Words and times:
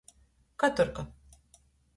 Katurka. 0.59 1.05